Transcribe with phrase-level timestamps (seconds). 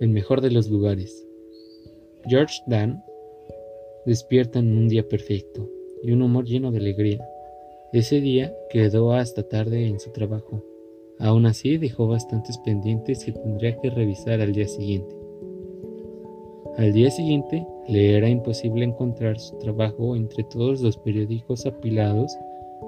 [0.00, 1.26] el mejor de los lugares.
[2.26, 3.02] George Dan
[4.06, 5.68] despierta en un día perfecto
[6.02, 7.26] y un humor lleno de alegría.
[7.92, 10.62] Ese día quedó hasta tarde en su trabajo.
[11.18, 15.16] Aún así dejó bastantes pendientes que tendría que revisar al día siguiente.
[16.76, 22.32] Al día siguiente le era imposible encontrar su trabajo entre todos los periódicos apilados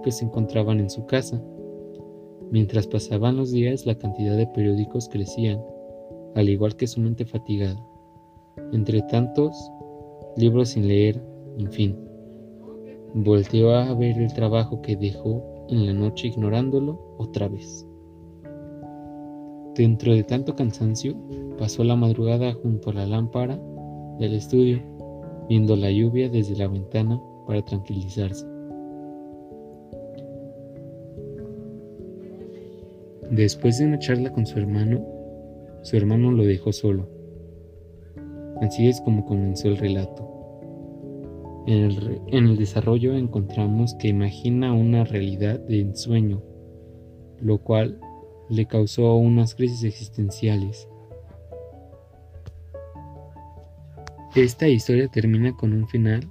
[0.04, 1.43] que se encontraban en su casa.
[2.50, 5.61] Mientras pasaban los días la cantidad de periódicos crecían,
[6.34, 7.84] al igual que su mente fatigada.
[8.72, 9.57] Entre tantos,
[10.36, 11.22] libros sin leer,
[11.58, 11.96] en fin.
[13.14, 17.86] Volteó a ver el trabajo que dejó en la noche ignorándolo otra vez.
[19.75, 21.16] Dentro de tanto cansancio,
[21.58, 23.58] pasó la madrugada junto a la lámpara
[24.18, 24.81] del estudio,
[25.48, 28.46] viendo la lluvia desde la ventana para tranquilizarse.
[33.31, 35.20] Después de una charla con su hermano,
[35.83, 37.09] su hermano lo dejó solo.
[38.61, 40.31] Así es como comenzó el relato.
[41.67, 46.42] En el, desarrollo encontramos que imagina una realidad de ensueño,
[47.41, 48.00] lo cual
[48.48, 50.89] le causó unas crisis existenciales.
[54.34, 56.31] Esta historia termina con un final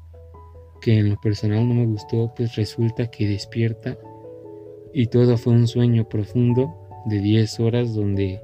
[0.81, 3.97] que en lo personal no me gustó, pues resulta que despierta
[4.93, 6.73] y todo fue un sueño profundo
[7.05, 8.41] de 10 horas donde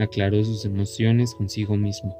[0.00, 2.16] aclaró sus emociones consigo mismo.